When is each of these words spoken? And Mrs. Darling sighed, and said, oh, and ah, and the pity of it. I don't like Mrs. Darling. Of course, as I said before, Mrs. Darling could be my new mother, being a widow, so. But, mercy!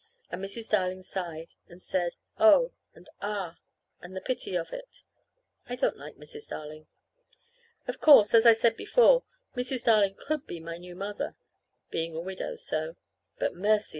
And 0.31 0.43
Mrs. 0.43 0.67
Darling 0.71 1.03
sighed, 1.03 1.53
and 1.67 1.79
said, 1.79 2.15
oh, 2.39 2.71
and 2.95 3.07
ah, 3.21 3.59
and 4.01 4.15
the 4.15 4.19
pity 4.21 4.55
of 4.55 4.73
it. 4.73 5.03
I 5.69 5.75
don't 5.75 5.95
like 5.95 6.15
Mrs. 6.15 6.49
Darling. 6.49 6.87
Of 7.87 8.01
course, 8.01 8.33
as 8.33 8.47
I 8.47 8.53
said 8.53 8.75
before, 8.75 9.23
Mrs. 9.55 9.83
Darling 9.85 10.15
could 10.17 10.47
be 10.47 10.59
my 10.59 10.77
new 10.79 10.95
mother, 10.95 11.35
being 11.91 12.15
a 12.15 12.19
widow, 12.19 12.55
so. 12.55 12.95
But, 13.37 13.53
mercy! 13.53 13.89